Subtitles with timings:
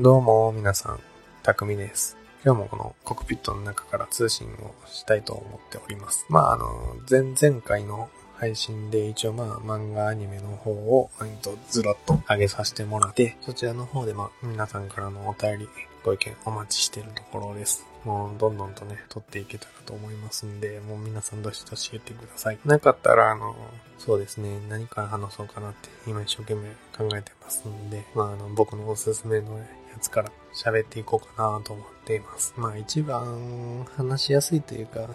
[0.00, 1.00] どうも、皆さん、
[1.42, 2.16] たくみです。
[2.44, 6.24] 今日もこのコックピットの中から通信をしたいと思っております。
[6.28, 15.68] まあ、あの、前々回の配信で一応まあ、漫画アニメの方を、えっと、ずらっと上げさせてもらって、そちらの方でまあ、皆さんからのお便り、
[16.04, 17.84] ご意見お待ちしてるところです。
[18.04, 22.58] もう、どんどんとね、撮っていけたらと思いますんで、もう皆さんどしどし言ってください。
[22.64, 23.56] なかったら、あの、
[23.98, 29.60] そうですね、何から話そうかなって、今一生懸命考えてますんで、まあ、あの、僕のおすすめの
[29.92, 32.54] やつから喋っていこうかなと思っています。
[32.56, 35.08] まあ、一番話しやすいというか、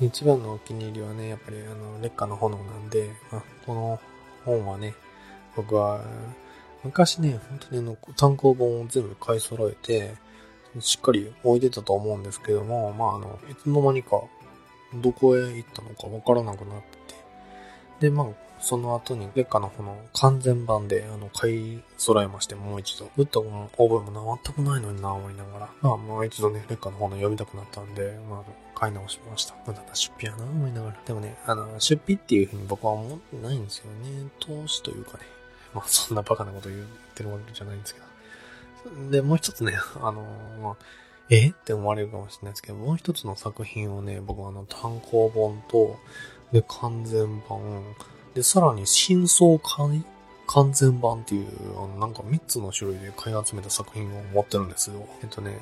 [0.00, 4.00] 一番のお気に入りはね、やっぱりあの、劣化の炎なんで、まあ、この
[4.44, 4.94] 本はね、
[5.56, 6.04] 僕は、
[6.82, 10.14] 昔ね、本当にあの、単行本を全部買い揃えて、
[10.80, 14.22] しっかり置いてたと思うんですけども、まあ、あの、いつの間にか、
[14.94, 17.14] どこへ行ったのかわからなくなって
[18.00, 18.26] て、で、まあ、
[18.64, 23.10] その後に、劣化の炎完全版で、あの、買い揃えまして、もう一度。
[23.16, 25.70] 打った覚えも、全くないのにな、思いながら。
[25.82, 29.54] まあ、もう一度ね、劣化の炎読みたくなったんで、まあ、買い直しました。
[29.66, 30.96] 無駄な出費やな、思いながら。
[31.04, 34.28] でもね、あの、出費っていうふうに僕は思ってないんですよね。
[34.40, 35.24] 投資というかね。
[35.74, 38.00] まあ、そんなバカなこと言ってるわけじゃないんですけ
[38.88, 39.10] ど。
[39.10, 40.22] で、もう一つね、あの、
[40.62, 40.76] まあ、
[41.30, 41.48] え？
[41.48, 45.98] って思われるかもしれないですけど、もう一つの作品をね、僕はあの、単行本と、
[46.52, 47.82] で、完全版、
[48.34, 50.04] で、さらに、真相完
[50.46, 55.06] 完全版っていう、なんか3つの種類で買い集めた作品を持ってるんですよ。
[55.22, 55.58] えっとね、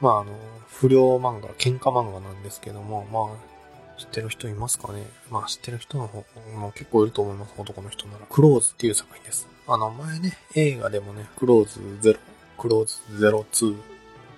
[0.00, 0.32] まああの、
[0.68, 5.06] 不良漫画、喧嘩漫画なんですけども、まあ、知ってる人いますかね？
[5.30, 6.24] まあ知ってる人の方
[6.56, 8.26] も結構いると思います、男の人なら。
[8.28, 9.48] クローズっていう作品です。
[9.68, 11.80] あの、前ね、映画でもね、クローズ
[12.10, 12.18] 0、
[12.58, 13.76] クローズ02、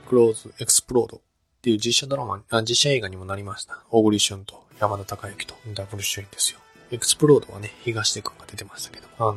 [0.06, 1.20] クローズエクスプロードっ
[1.62, 3.82] ていう実写ドラマ、あ実写映画にもなりました。
[3.90, 6.60] 小栗旬と山田孝之とダブル主演ですよ。
[6.90, 9.06] エクスプロードはね、東出くんが出てましたけど。
[9.18, 9.36] あの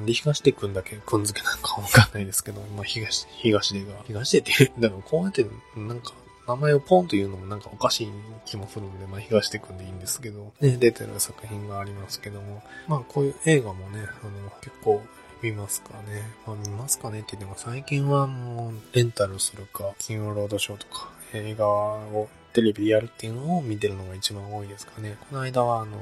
[0.00, 6.12] ー、で、東出くんだけくんづけなんかわかんないですけど、まあ、東、東出が、東出って、だからこうやって、なんか、
[6.46, 8.12] 名前をポンと言うのもなんかおかしい
[8.44, 15.02] 気もするんで、まあ、東出くんでいいんですけど、ね、出てる作品がありますけども、まあ、こういう映画もね、あの、結構、
[15.42, 16.22] 見ますかね。
[16.46, 25.18] まあ、見ますかねって言っても最近はもうレンタルするか、金曜ロードショーとか映画をテレビでやるっていうのを見てるのが一番多いですかね。
[25.28, 25.98] この間はあの、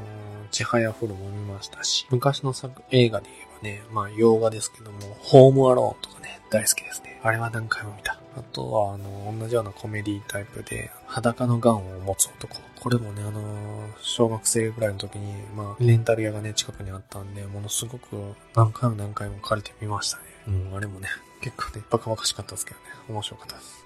[0.53, 3.27] ちはやふるも見ましたし、昔の作映画で
[3.61, 7.19] 言えばね、まあ洋画ですけども、ホームアローンとかね、大好きですね。
[7.25, 8.21] あれは何回も見た。
[8.37, 12.61] あとは、あの、同じようなコメディタイプで、裸のガンを持つ男。
[12.81, 20.23] これもね、あの、小学生ぐらいの時に、まあ、レンタル屋がね、近くにあったんで、ものすごく何回も何回も借りてみましたね。
[20.47, 21.09] うん、あれもね、
[21.41, 23.85] 結構ね、バカバカしかったですけどね、面白かったです。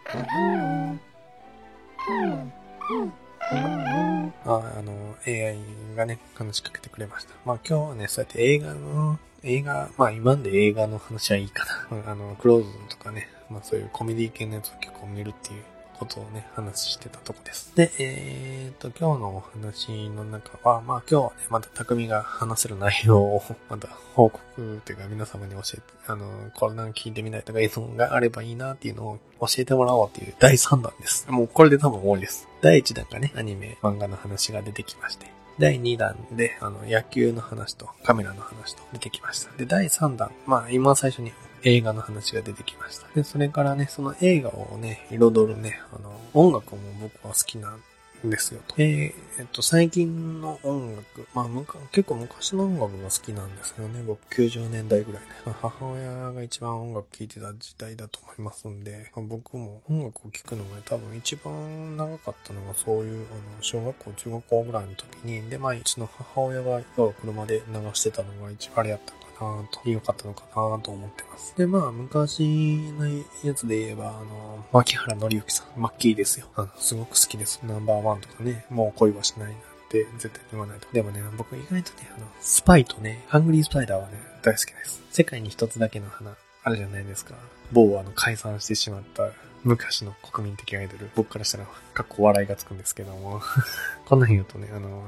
[4.44, 5.58] ああの、AI
[5.94, 7.34] がね、話しかけてくれました。
[7.44, 12.02] まあ今日はね、そうやって映画の、映画、まあ今んで映画の話はいいかな。
[12.10, 15.62] あの、クローズとかね、まあそういうコメディ系のやつを結構見るっていう
[15.98, 17.72] ことをね、話してたとこです。
[17.74, 31.26] で、えーと、今日のお話の中は、まあ今日はね、また匠が話せる内容を、また報告というか皆様に教えて、あの、これなんか聞いてみたいとかいうのがあればいいなっていうのを教えてもらおうっていう第3弾です。
[31.30, 32.48] もうこれで多分終わりです。
[32.62, 35.26] 第1弾がね、アニメ、漫画の話が出てきまして。
[35.58, 39.56] 第2弾で、あの、野球の話とカメラの話と出てきました。
[39.56, 41.32] で、第3弾、まあ今最初に
[41.62, 43.06] 映画の話が出てきました。
[43.14, 47.82] で、それからね、その映画をね、彩るね、あの、音楽も僕は好きなん
[48.24, 48.74] ですよと。
[48.78, 54.02] えー、えっと、最近の音楽、まあ、むか結構昔の音楽が好きなんですよね。
[54.02, 55.28] 僕90年代ぐらいね。
[55.60, 66.82] 母親が一番音楽聴いてた時代だと思いますんで、僕も音楽を聴くのが多分一番長かったのがそういう、あの、小学校、中学校ぐらいの時に、で、まあ、うちの母親が
[67.20, 71.54] 車で流してたのが一番あれやったかなと、良かったのかなと思ってます。
[71.56, 73.06] で、まあ、昔の
[73.44, 76.46] やつで言えば、あの、牧原紀之さん、マッキーですよ。
[76.56, 77.60] あの、すごく好きです。
[77.64, 79.56] ナンバーワンとかね、もう恋はしないなっ
[79.88, 80.88] て絶対言わないと。
[80.92, 85.02] でもね、僕意外とね、あの、スパイとね、ハングリースパイダーはね、大好きです。
[85.10, 87.34] 世界に一つだけの花、あるじゃないですか。
[87.72, 89.30] 某あの、解散してしまった
[89.64, 91.10] 昔の国民的アイドル。
[91.14, 93.40] 僕からしたら、かっこ笑いがつくんですけども。
[94.06, 95.02] こんなん言うとね、あの、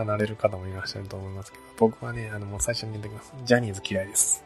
[0.00, 3.34] 離れる方もいらっしゃると思いますけど、僕はね、あの、もう最初に言ってきます。
[3.44, 4.44] ジャニーズ嫌いです。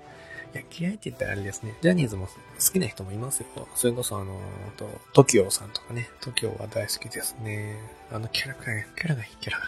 [0.52, 1.74] いや、嫌いって言ったらあれですね。
[1.80, 2.32] ジャニーズも好
[2.72, 3.46] きな人もいますよ。
[3.74, 4.38] それこそあの、
[4.76, 4.88] と
[5.22, 6.08] TOKIO さんとかね。
[6.20, 7.78] TOKIO は大好きですね。
[8.10, 9.58] あのキャラが、キャラがいいキャラ。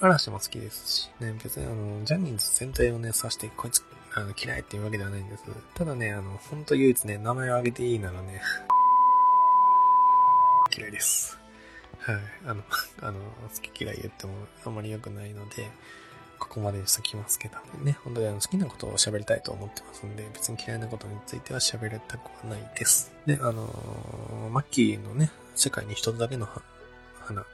[0.00, 3.82] 嵐も好きですし、ね、別にあの、ジャニーズ全体をね、指して、こいつ、
[4.14, 5.44] あの、嫌いっていうわけではないんです。
[5.74, 8.40] ただね、あの、ほんと唯一ね、名前を挙げていいならね、
[10.76, 11.39] 嫌いです。
[12.00, 12.16] はい。
[12.46, 12.62] あの、
[13.02, 14.32] あの、好き嫌い言っても
[14.64, 15.70] あんまり良くないので、
[16.38, 17.58] ここまでにしときますけど。
[17.82, 23.12] ね、本当にあの好きなことを喋りたいと思ってますんで、別に嫌いなことについては喋りたくはないです。
[23.26, 26.48] で、あの、マッキーのね、世界に一つだけの
[27.20, 27.44] 花。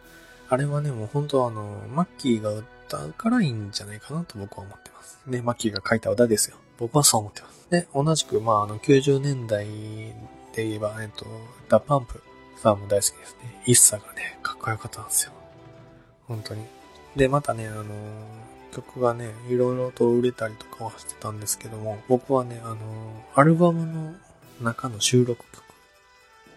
[0.48, 5.18] あれはね、もう本当あの、マッキーが歌うからいいんじゃないかなと僕は思ってます。
[5.26, 6.56] で、マッキーが書いた歌ですよ。
[6.78, 7.66] 僕はそう思ってます。
[7.70, 9.66] で、同じく、まあ、あの、90年代
[10.54, 11.26] で言えば、えっと、
[11.68, 12.22] DA PUMP
[12.58, 13.62] さんも大好きですね。
[13.66, 15.32] ISSA がね、かっこよかったんですよ。
[16.26, 16.64] 本当に。
[17.14, 17.84] で、またね、あの
[18.72, 22.76] 曲がね、いろいろと売れたりとかはしてたんですけども、僕はね、あの
[23.34, 24.14] アルバムの
[24.60, 25.62] 中の収録曲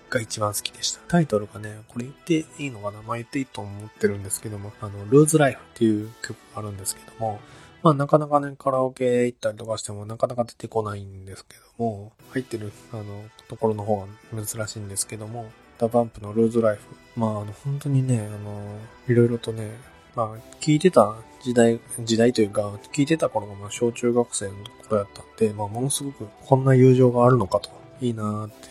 [0.09, 0.99] が一番好きでした。
[1.07, 3.01] タイトルがね、これ言っていいのかな？
[3.03, 7.39] まあ、言っていいと思ってるんですけども、あの、 Loose Life っていう曲があるんですけども、
[7.83, 13.03] まあなかなかね、カラオケ行ったりとかしてもなかなか出てこないんですけども、入ってる、あの、
[13.47, 15.49] ところの方が珍しいんですけども、
[15.79, 16.81] ダバンプのルーズライフ。
[17.19, 18.77] まあ、あの、本当にね、あの、
[19.07, 19.71] いろいろとね、
[20.13, 24.53] まあ、聞いてた時代、時代というか、聞いてた頃がまあ小中学生の
[24.89, 27.69] 頃やったんで、まあ、ものすごくこんな友情があるのかと、
[28.01, 28.67] いいなーって、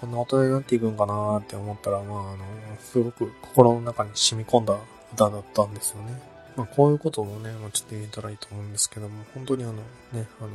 [0.00, 2.38] こんな大人になっていくんかなーって思ったら、まあ、あの、
[2.80, 4.76] すごく心の中に染み込んだ
[5.14, 6.20] 歌だったんですよね。
[6.56, 10.50] まあ、こういうこともね、まあ、ちょっと言えたらいいと思うんですけども、本当にあの、ね、あの、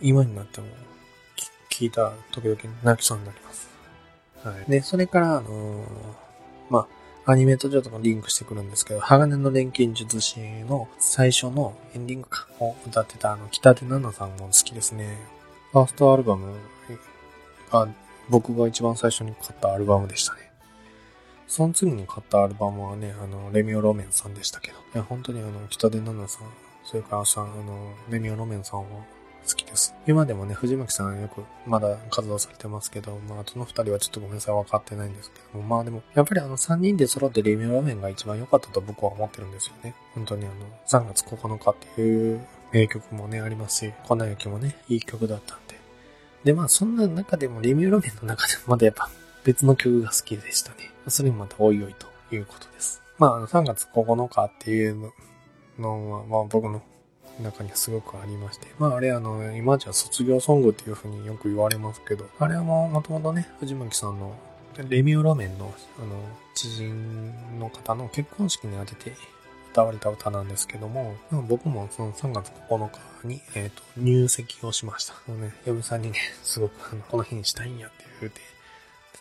[0.00, 0.66] 今になっても、
[1.70, 3.77] 聞いた時々泣きそうになります。
[4.44, 4.70] はい。
[4.70, 5.84] で、それから、あのー、
[6.70, 6.86] ま
[7.24, 15.18] あ、アニメとちょっとリンクしてくるんですけど、鋼の錬金術師の最初のエンディングかを歌ってたあの、北手奈々さんも好きですね。
[15.72, 16.54] ファーストアルバム
[17.70, 17.88] が
[18.30, 20.50] 僕が一番最初に買ったアルバムでしたね。
[21.46, 24.78] その次に買ったアルバムはね、あの、レミオロメンさんでしたけど。
[24.78, 26.48] いや、本当にあの、北出奈々さん、
[26.84, 28.86] それからさ、あの、レミオロメンさんは
[29.46, 29.94] 好きです。
[30.06, 39.94] 今でもね、藤巻さんよくまだ活動されてますけど、まあ、その二人はちょっとごめんなさい、分かってないんですけども、まあでも、やっぱりあの三人で揃ってレミオラメンが一番良かったと僕は思ってるんですよね。
[40.14, 40.54] 本当にあの、
[40.86, 42.40] 3月9日っていう
[42.72, 45.78] 名曲もね、ありますし、粉雪もね、いい曲だったんで。
[46.44, 49.08] で、まあそんな中でも、レミオラメンの中でもまだやっぱ
[49.44, 50.90] 別の曲が好きでしたね。
[51.08, 53.02] それもまたおいおいということです。
[53.18, 55.12] まあ、3月9日っていう
[55.78, 56.82] のは、まあ僕の
[57.42, 58.66] 中にすごくありまして。
[58.78, 64.34] まああれあの、今じゃ卒業ソングっていう風によく言われますけど、あれはもともとね、藤巻さんの
[64.88, 66.20] レミオロメンの、あの、
[66.54, 69.12] 知人の方の結婚式に当てて
[69.72, 71.16] 歌われた歌なんですけども、
[71.48, 72.90] 僕もその3月9
[73.22, 75.14] 日に、えっ、ー、と、入籍をしました。
[75.28, 78.40] あのね、嫁さんにね、すごくあの、この日にしたいんやって言うて、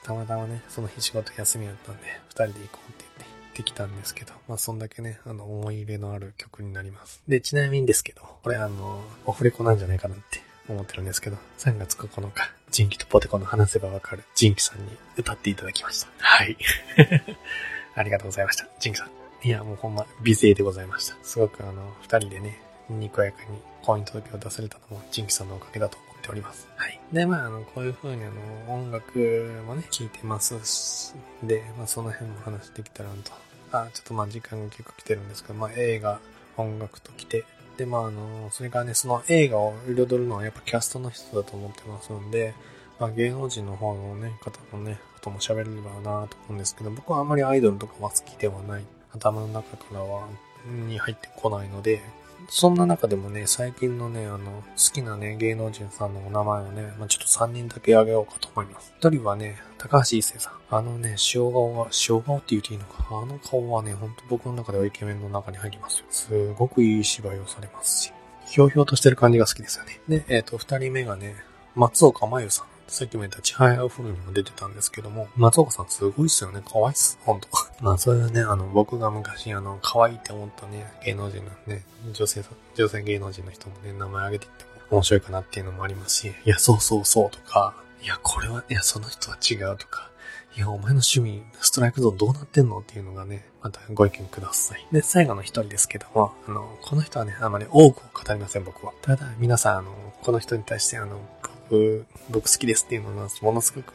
[0.03, 7.23] たまたまね、その日仕事休みやったんで、二人で行こうって言って、ってきたんですけど、まあそんだけね、あの、思い入れのある曲になります。
[7.27, 16.09] で、ちなみにですけど、これあの、オフレコなんじゃないかなって思ってるんですけど、3月9日、ジンキとポテコの話せばわかるジンキさんに歌っていただきました。
[16.19, 16.55] はい。
[17.95, 18.67] ありがとうございました。
[18.79, 19.09] ジンキさん。
[19.47, 21.15] いや、もうほんま、美声でございました。
[21.23, 26.67] すごくあの、二人でね、にこやかに婚姻届を出されたのも、ジンキさんのおかげだと思っております。
[26.75, 26.99] はい。
[27.11, 33.31] で、まあ、あの、こういう風にあの、音楽もね、聴いてますで、まあ、その辺も話できたらなと
[33.71, 36.19] あ、ちょっとまあ時間が結構来てるんですけど、まあ映画、
[36.57, 37.45] 音楽と来て、
[37.77, 42.53] で、まああの、それからね、その映画を彩るのはやっぱキャストの人だと思ってますんで、
[42.99, 48.85] まあ芸能人の方のね、方のね、ことも喋れればなと思うんですけど、僕はあんまりアイドルとかは好きではない。
[49.13, 50.27] 頭の中からは、
[50.65, 52.01] に入ってこないので、
[52.49, 58.93] そんな中でもね、最近のね、あの、好きなね、芸能人さんのお名前をね、まあ、ちょっと3人だけあげようかと思います。
[59.01, 60.53] 1人はね、高橋一生さん。
[60.69, 63.05] あのね、塩顔が、塩顔って言うていいのか。
[63.09, 66.05] あの顔はね、ほんと僕の中ではイケメンの中に入りますよ。
[66.09, 68.13] すごくいい芝居をされますし、
[68.45, 69.99] ひょうひょうとしてる感じが好きですよね。
[70.07, 71.35] で、えっ、ー、と、2人目がね、
[71.75, 72.76] 松岡真優さん。
[72.87, 76.61] さっきも言ったちはやふるにも出てたんですけども、松岡さんすごいっすよね。
[76.65, 77.19] 可愛いっす。
[77.21, 77.47] ほんと。
[77.81, 82.43] まあ、それはね、あの、僕が昔、あの、可愛いって思ったね、芸能人のね、女性、
[82.75, 90.09] 女性芸能人の人もね、名前挙げていっても面白いかなっていうのもありますし、いや、そうそうそうとか、いや、これは、いや、その人は違うとか、
[90.55, 94.87] いや、お前の趣味、ストライクゾーンどうなってんのっていうのがね、またご意見ください。
[94.91, 98.93] で、最後の一人ですけども、あの、この人はね、あまり多くを語りません、僕は。
[99.01, 99.91] ただ、皆さん、あの、
[100.23, 101.19] この人に対して、あの、
[101.69, 103.93] 僕、僕好きですっていうのは、ものすごく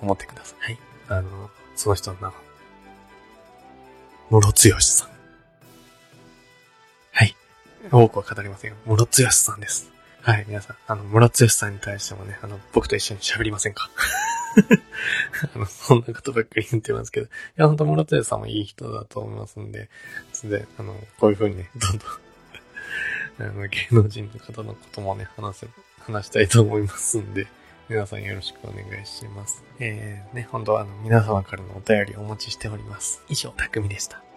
[0.00, 0.58] 思ってください。
[0.60, 0.78] はい。
[1.08, 2.34] あの、その人の名は、
[4.30, 5.08] ムロツヨシさん。
[7.12, 7.34] はい。
[7.90, 8.76] 多くは語りませんよ。
[8.84, 9.90] ムロツヨシさんです。
[10.22, 13.88] はい、皆さん、あの、ムロツヨシさんに対してもね、あの、僕と一緒に喋りませんか？
[15.54, 19.88] あの、そんなことばっかり言ってますけど、いや、ほんと、ムロツヨシさんもいい人だと思いますんで、
[20.44, 22.27] で、あの、こういう風にね、どんどん
[23.38, 25.68] あの、芸能人の方のこともね、話せ、
[26.00, 27.46] 話したいと思いますんで、
[27.88, 29.64] 皆さんよろしくお願いします。
[29.78, 33.22] えー、ね、本当はあの、皆様からのお便りをお持ちしております。
[33.28, 34.27] 以上、たくみでした。